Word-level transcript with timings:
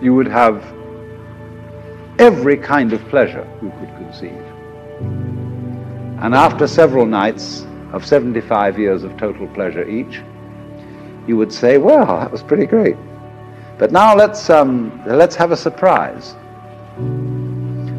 You 0.00 0.14
would 0.14 0.28
have 0.28 0.64
every 2.18 2.56
kind 2.56 2.92
of 2.92 3.00
pleasure 3.08 3.46
you 3.62 3.70
could 3.78 3.88
conceive. 3.96 4.44
And 6.22 6.34
after 6.34 6.66
several 6.66 7.06
nights 7.06 7.66
of 7.92 8.04
75 8.04 8.78
years 8.78 9.04
of 9.04 9.16
total 9.16 9.46
pleasure 9.48 9.88
each, 9.88 10.20
you 11.26 11.36
would 11.36 11.52
say, 11.52 11.78
well, 11.78 12.06
that 12.06 12.30
was 12.30 12.42
pretty 12.42 12.66
great. 12.66 12.96
But 13.78 13.92
now 13.92 14.16
let's, 14.16 14.50
um, 14.50 15.02
let's 15.06 15.36
have 15.36 15.52
a 15.52 15.56
surprise. 15.56 16.34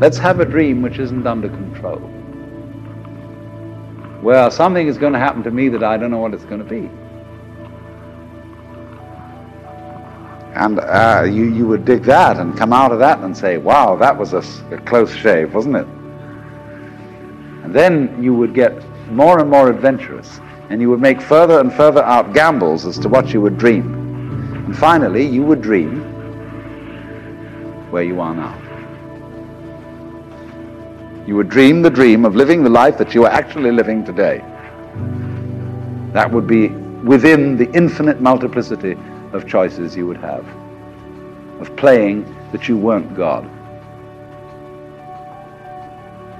Let's 0.00 0.18
have 0.18 0.40
a 0.40 0.44
dream 0.44 0.82
which 0.82 0.98
isn't 0.98 1.26
under 1.26 1.48
control 1.48 2.10
well, 4.24 4.50
something 4.50 4.86
is 4.88 4.96
going 4.96 5.12
to 5.12 5.18
happen 5.18 5.42
to 5.42 5.50
me 5.50 5.68
that 5.68 5.84
I 5.84 5.98
don't 5.98 6.10
know 6.10 6.18
what 6.18 6.32
it's 6.32 6.46
going 6.46 6.66
to 6.66 6.68
be. 6.68 6.88
And 10.54 10.78
uh, 10.78 11.24
you, 11.26 11.46
you 11.52 11.66
would 11.66 11.84
dig 11.84 12.04
that 12.04 12.38
and 12.38 12.56
come 12.56 12.72
out 12.72 12.92
of 12.92 13.00
that 13.00 13.18
and 13.18 13.36
say, 13.36 13.58
wow, 13.58 13.96
that 13.96 14.16
was 14.16 14.34
a, 14.34 14.44
a 14.72 14.78
close 14.82 15.12
shave, 15.12 15.52
wasn't 15.52 15.76
it? 15.76 15.86
And 17.64 17.74
then 17.74 18.22
you 18.22 18.34
would 18.34 18.54
get 18.54 18.72
more 19.10 19.40
and 19.40 19.50
more 19.50 19.68
adventurous, 19.68 20.40
and 20.70 20.80
you 20.80 20.90
would 20.90 21.00
make 21.00 21.20
further 21.20 21.58
and 21.58 21.72
further 21.72 22.04
out 22.04 22.32
gambles 22.34 22.86
as 22.86 22.98
to 23.00 23.08
what 23.08 23.32
you 23.32 23.40
would 23.40 23.58
dream. 23.58 24.64
And 24.66 24.76
finally, 24.76 25.26
you 25.26 25.42
would 25.42 25.60
dream 25.60 26.02
where 27.90 28.04
you 28.04 28.20
are 28.20 28.34
now. 28.34 28.56
You 31.26 31.34
would 31.34 31.48
dream 31.48 31.82
the 31.82 31.90
dream 31.90 32.24
of 32.24 32.36
living 32.36 32.62
the 32.62 32.70
life 32.70 32.96
that 32.98 33.12
you 33.12 33.24
are 33.24 33.30
actually 33.30 33.72
living 33.72 34.04
today. 34.04 34.38
That 36.12 36.30
would 36.30 36.46
be 36.46 36.68
within 36.68 37.56
the 37.56 37.68
infinite 37.72 38.20
multiplicity 38.20 38.96
of 39.34 39.46
choices 39.46 39.96
you 39.96 40.06
would 40.06 40.16
have, 40.16 40.46
of 41.60 41.74
playing 41.76 42.24
that 42.52 42.68
you 42.68 42.76
weren't 42.78 43.14
God. 43.14 43.48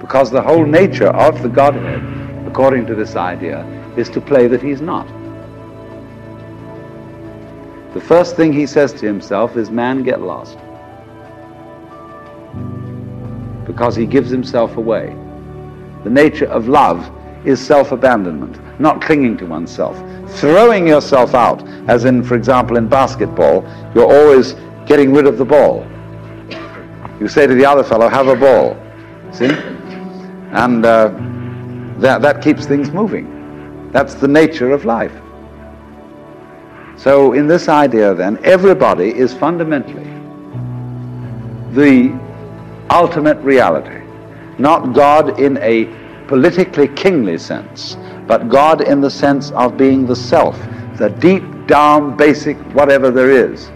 Because 0.00 0.30
the 0.30 0.42
whole 0.42 0.64
nature 0.64 1.08
of 1.08 1.42
the 1.42 1.48
Godhead, 1.48 2.46
according 2.46 2.86
to 2.86 2.94
this 2.94 3.16
idea, 3.16 3.64
is 3.96 4.08
to 4.10 4.20
play 4.20 4.46
that 4.46 4.62
he's 4.62 4.80
not. 4.80 5.06
The 7.94 8.00
first 8.00 8.36
thing 8.36 8.52
he 8.52 8.66
says 8.66 8.92
to 8.94 9.06
himself 9.06 9.56
is, 9.56 9.70
Man, 9.70 10.02
get 10.02 10.20
lost 10.20 10.58
because 13.66 13.96
he 13.96 14.06
gives 14.06 14.30
himself 14.30 14.76
away. 14.76 15.16
The 16.04 16.10
nature 16.10 16.46
of 16.46 16.68
love 16.68 17.10
is 17.44 17.64
self-abandonment, 17.64 18.58
not 18.80 19.00
clinging 19.00 19.36
to 19.38 19.46
oneself. 19.46 19.96
Throwing 20.38 20.86
yourself 20.86 21.34
out, 21.34 21.66
as 21.88 22.04
in, 22.04 22.22
for 22.22 22.34
example, 22.34 22.76
in 22.76 22.88
basketball, 22.88 23.64
you're 23.94 24.12
always 24.12 24.54
getting 24.86 25.12
rid 25.12 25.26
of 25.26 25.38
the 25.38 25.44
ball. 25.44 25.86
You 27.20 27.28
say 27.28 27.46
to 27.46 27.54
the 27.54 27.64
other 27.64 27.84
fellow, 27.84 28.08
have 28.08 28.28
a 28.28 28.36
ball. 28.36 28.76
See? 29.32 29.50
And 30.52 30.84
uh, 30.84 31.08
that, 31.98 32.22
that 32.22 32.42
keeps 32.42 32.66
things 32.66 32.90
moving. 32.90 33.90
That's 33.92 34.14
the 34.14 34.28
nature 34.28 34.72
of 34.72 34.84
life. 34.84 35.12
So 36.96 37.32
in 37.32 37.46
this 37.46 37.68
idea 37.68 38.14
then, 38.14 38.38
everybody 38.44 39.14
is 39.14 39.34
fundamentally 39.34 40.04
the 41.72 42.18
ultimate 42.90 43.38
reality. 43.38 44.02
Not 44.58 44.92
God 44.92 45.40
in 45.40 45.58
a 45.58 45.84
politically 46.26 46.88
kingly 46.88 47.38
sense, 47.38 47.96
but 48.26 48.48
God 48.48 48.80
in 48.80 49.00
the 49.00 49.10
sense 49.10 49.50
of 49.52 49.76
being 49.76 50.06
the 50.06 50.16
self, 50.16 50.58
the 50.96 51.08
deep 51.20 51.42
down 51.66 52.16
basic 52.16 52.56
whatever 52.74 53.10
there 53.10 53.30
is. 53.30 53.70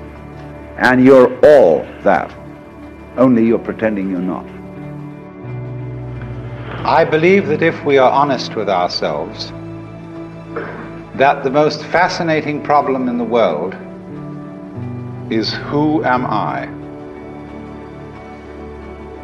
And 0.79 1.05
you're 1.05 1.33
all 1.45 1.83
that. 2.03 2.35
Only 3.17 3.47
you're 3.47 3.59
pretending 3.59 4.11
you're 4.11 4.21
not. 4.21 4.47
I 6.87 7.05
believe 7.05 7.49
that 7.49 7.63
if 7.63 7.85
we 7.85 7.99
are 7.99 8.11
honest 8.11 8.55
with 8.55 8.69
ourselves, 8.69 9.51
that 11.19 11.43
the 11.43 11.51
most 11.51 11.85
fascinating 11.87 12.63
problem 12.63 13.09
in 13.09 13.19
the 13.19 13.25
world 13.25 13.75
is 15.31 15.53
who 15.53 16.05
am 16.05 16.25
I? 16.25 16.67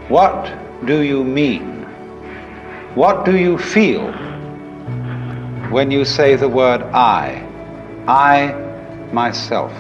What 0.09 0.53
do 0.85 1.01
you 1.01 1.23
mean? 1.23 1.74
What 2.95 3.25
do 3.25 3.37
you 3.37 3.59
feel 3.59 4.13
when 5.71 5.91
you 5.91 6.05
say 6.05 6.37
the 6.37 6.49
word 6.49 6.81
I? 6.83 7.45
I, 8.07 8.53
myself. 9.13 9.73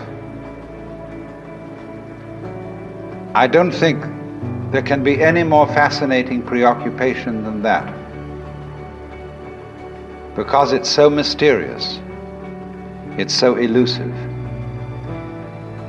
I 3.36 3.46
don't 3.46 3.70
think 3.70 4.02
there 4.72 4.82
can 4.82 5.04
be 5.04 5.22
any 5.22 5.44
more 5.44 5.68
fascinating 5.68 6.42
preoccupation 6.42 7.44
than 7.44 7.62
that. 7.62 7.84
Because 10.34 10.72
it's 10.72 10.90
so 10.90 11.08
mysterious. 11.08 12.00
It's 13.16 13.32
so 13.32 13.54
elusive. 13.54 14.12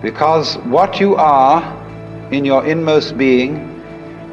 Because 0.03 0.57
what 0.59 0.99
you 0.99 1.15
are 1.15 1.63
in 2.31 2.45
your 2.45 2.63
inmost 2.67 3.17
being 3.17 3.57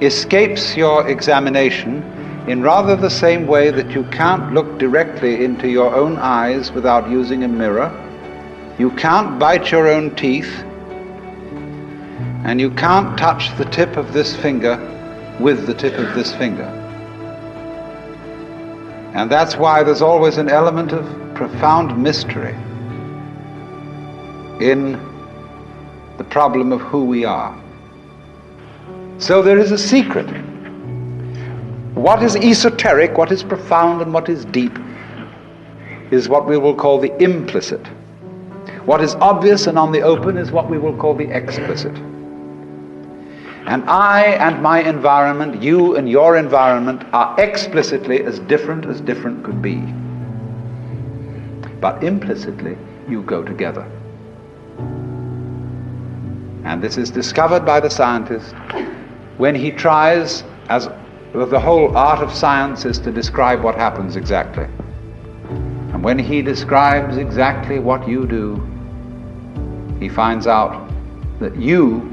escapes 0.02 0.76
your 0.76 1.08
examination 1.08 2.02
in 2.46 2.60
rather 2.62 2.96
the 2.96 3.10
same 3.10 3.46
way 3.46 3.70
that 3.70 3.90
you 3.90 4.02
can't 4.04 4.52
look 4.52 4.78
directly 4.78 5.44
into 5.44 5.68
your 5.68 5.94
own 5.94 6.18
eyes 6.18 6.72
without 6.72 7.08
using 7.08 7.44
a 7.44 7.48
mirror. 7.48 7.90
You 8.78 8.90
can't 8.90 9.38
bite 9.38 9.70
your 9.70 9.86
own 9.86 10.14
teeth. 10.16 10.52
And 12.44 12.60
you 12.60 12.70
can't 12.72 13.16
touch 13.16 13.56
the 13.58 13.64
tip 13.66 13.96
of 13.96 14.12
this 14.12 14.34
finger 14.34 14.76
with 15.38 15.66
the 15.66 15.74
tip 15.74 15.94
of 15.94 16.14
this 16.16 16.34
finger. 16.34 16.64
And 19.14 19.30
that's 19.30 19.56
why 19.56 19.84
there's 19.84 20.02
always 20.02 20.38
an 20.38 20.48
element 20.48 20.92
of 20.92 21.34
profound 21.34 22.02
mystery 22.02 22.56
in 24.60 24.92
the 26.18 26.24
problem 26.24 26.72
of 26.72 26.80
who 26.80 27.04
we 27.04 27.24
are. 27.24 27.56
So 29.18 29.42
there 29.42 29.58
is 29.58 29.70
a 29.70 29.78
secret. 29.78 30.26
What 31.94 32.22
is 32.22 32.36
esoteric, 32.36 33.18
what 33.18 33.30
is 33.30 33.42
profound, 33.42 34.00
and 34.02 34.12
what 34.14 34.28
is 34.28 34.44
deep 34.46 34.78
is 36.10 36.28
what 36.28 36.46
we 36.46 36.56
will 36.56 36.74
call 36.74 36.98
the 36.98 37.14
implicit. 37.22 37.86
What 38.84 39.00
is 39.00 39.14
obvious 39.16 39.66
and 39.66 39.78
on 39.78 39.92
the 39.92 40.02
open 40.02 40.36
is 40.36 40.50
what 40.50 40.68
we 40.68 40.78
will 40.78 40.96
call 40.96 41.14
the 41.14 41.30
explicit. 41.30 41.96
And 43.66 43.84
I 43.88 44.22
and 44.24 44.62
my 44.62 44.82
environment, 44.82 45.62
you 45.62 45.96
and 45.96 46.08
your 46.08 46.36
environment, 46.36 47.04
are 47.12 47.38
explicitly 47.40 48.22
as 48.24 48.40
different 48.40 48.86
as 48.86 49.00
different 49.00 49.44
could 49.44 49.62
be. 49.62 49.76
But 51.80 52.02
implicitly, 52.02 52.76
you 53.08 53.22
go 53.22 53.42
together. 53.42 53.86
And 56.64 56.82
this 56.82 56.96
is 56.96 57.10
discovered 57.10 57.64
by 57.64 57.80
the 57.80 57.90
scientist 57.90 58.54
when 59.36 59.54
he 59.54 59.70
tries, 59.70 60.44
as 60.68 60.88
the 61.32 61.58
whole 61.58 61.96
art 61.96 62.20
of 62.20 62.32
science 62.32 62.84
is 62.84 62.98
to 62.98 63.10
describe 63.10 63.62
what 63.62 63.74
happens 63.74 64.16
exactly. 64.16 64.66
And 65.44 66.04
when 66.04 66.18
he 66.18 66.42
describes 66.42 67.16
exactly 67.16 67.78
what 67.78 68.06
you 68.06 68.26
do, 68.26 68.56
he 69.98 70.08
finds 70.08 70.46
out 70.46 70.90
that 71.40 71.56
you, 71.56 72.12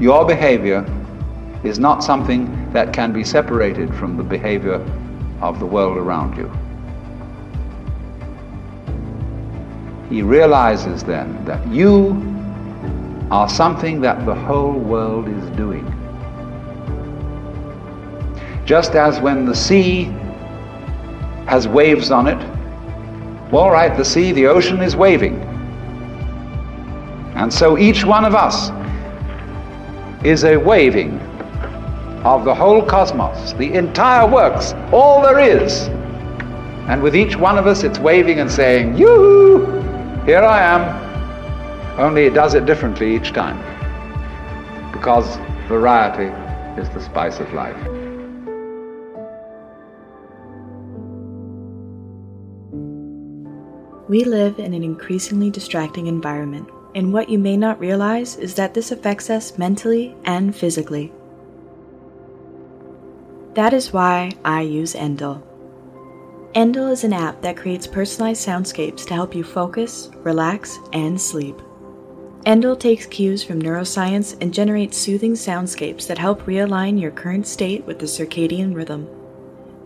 your 0.00 0.26
behavior, 0.26 0.84
is 1.62 1.78
not 1.78 2.02
something 2.02 2.72
that 2.72 2.92
can 2.92 3.12
be 3.12 3.22
separated 3.22 3.94
from 3.94 4.16
the 4.16 4.24
behavior 4.24 4.84
of 5.40 5.60
the 5.60 5.66
world 5.66 5.98
around 5.98 6.36
you. 6.36 6.50
He 10.08 10.22
realizes 10.22 11.04
then 11.04 11.44
that 11.44 11.64
you 11.68 12.26
are 13.30 13.48
something 13.48 14.00
that 14.00 14.26
the 14.26 14.34
whole 14.34 14.72
world 14.72 15.28
is 15.28 15.56
doing. 15.56 15.99
Just 18.64 18.94
as 18.94 19.20
when 19.20 19.44
the 19.44 19.54
sea 19.54 20.04
has 21.46 21.66
waves 21.66 22.10
on 22.10 22.26
it, 22.26 22.38
well, 23.50 23.70
right, 23.70 23.96
the 23.96 24.04
sea, 24.04 24.30
the 24.32 24.46
ocean 24.46 24.80
is 24.80 24.94
waving. 24.94 25.40
And 27.34 27.52
so 27.52 27.76
each 27.76 28.04
one 28.04 28.24
of 28.24 28.34
us 28.34 28.70
is 30.24 30.44
a 30.44 30.56
waving 30.56 31.18
of 32.24 32.44
the 32.44 32.54
whole 32.54 32.84
cosmos, 32.84 33.54
the 33.54 33.72
entire 33.72 34.30
works, 34.30 34.74
all 34.92 35.22
there 35.22 35.38
is. 35.38 35.88
And 36.88 37.02
with 37.02 37.16
each 37.16 37.36
one 37.36 37.56
of 37.56 37.66
us, 37.66 37.82
it's 37.82 37.98
waving 37.98 38.40
and 38.40 38.50
saying, 38.50 38.96
You, 38.96 39.64
here 40.26 40.42
I 40.42 40.62
am. 40.62 41.98
Only 41.98 42.26
it 42.26 42.34
does 42.34 42.54
it 42.54 42.66
differently 42.66 43.14
each 43.16 43.32
time. 43.32 43.58
Because 44.92 45.38
variety 45.66 46.32
is 46.80 46.88
the 46.90 47.00
spice 47.00 47.40
of 47.40 47.52
life. 47.52 47.76
We 54.10 54.24
live 54.24 54.58
in 54.58 54.74
an 54.74 54.82
increasingly 54.82 55.50
distracting 55.50 56.08
environment, 56.08 56.68
and 56.96 57.12
what 57.12 57.28
you 57.28 57.38
may 57.38 57.56
not 57.56 57.78
realize 57.78 58.34
is 58.34 58.56
that 58.56 58.74
this 58.74 58.90
affects 58.90 59.30
us 59.30 59.56
mentally 59.56 60.16
and 60.24 60.52
physically. 60.52 61.12
That 63.54 63.72
is 63.72 63.92
why 63.92 64.32
I 64.44 64.62
use 64.62 64.94
Endel. 64.94 65.40
Endel 66.56 66.90
is 66.90 67.04
an 67.04 67.12
app 67.12 67.40
that 67.42 67.56
creates 67.56 67.86
personalized 67.86 68.44
soundscapes 68.44 69.06
to 69.06 69.14
help 69.14 69.32
you 69.32 69.44
focus, 69.44 70.10
relax, 70.24 70.80
and 70.92 71.20
sleep. 71.20 71.54
Endel 72.46 72.76
takes 72.76 73.06
cues 73.06 73.44
from 73.44 73.62
neuroscience 73.62 74.36
and 74.42 74.52
generates 74.52 74.96
soothing 74.96 75.34
soundscapes 75.34 76.08
that 76.08 76.18
help 76.18 76.42
realign 76.46 77.00
your 77.00 77.12
current 77.12 77.46
state 77.46 77.86
with 77.86 78.00
the 78.00 78.06
circadian 78.06 78.74
rhythm. 78.74 79.08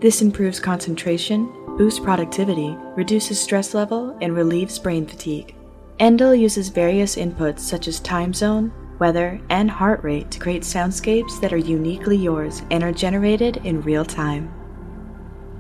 This 0.00 0.22
improves 0.22 0.60
concentration, 0.60 1.52
boosts 1.76 2.00
productivity, 2.00 2.76
reduces 2.96 3.40
stress 3.40 3.74
level, 3.74 4.16
and 4.20 4.34
relieves 4.34 4.78
brain 4.78 5.06
fatigue. 5.06 5.54
Endel 6.00 6.38
uses 6.38 6.68
various 6.68 7.16
inputs 7.16 7.60
such 7.60 7.88
as 7.88 8.00
time 8.00 8.32
zone, 8.32 8.72
weather, 8.98 9.40
and 9.50 9.70
heart 9.70 10.02
rate 10.02 10.30
to 10.30 10.38
create 10.38 10.62
soundscapes 10.62 11.40
that 11.40 11.52
are 11.52 11.56
uniquely 11.56 12.16
yours 12.16 12.62
and 12.70 12.82
are 12.82 12.92
generated 12.92 13.58
in 13.58 13.82
real 13.82 14.04
time. 14.04 14.52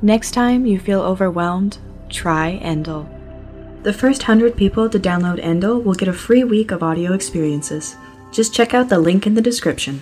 Next 0.02 0.32
time 0.32 0.66
you 0.66 0.78
feel 0.78 1.00
overwhelmed, 1.00 1.78
try 2.08 2.60
Endel. 2.62 3.08
The 3.82 3.92
first 3.92 4.22
100 4.22 4.56
people 4.56 4.88
to 4.88 4.98
download 4.98 5.42
Endel 5.42 5.82
will 5.82 5.94
get 5.94 6.08
a 6.08 6.12
free 6.12 6.44
week 6.44 6.70
of 6.70 6.82
audio 6.82 7.12
experiences. 7.12 7.96
Just 8.32 8.54
check 8.54 8.74
out 8.74 8.88
the 8.88 8.98
link 8.98 9.26
in 9.26 9.34
the 9.34 9.42
description. 9.42 10.00